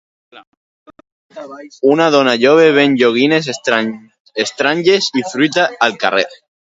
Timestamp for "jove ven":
2.45-2.95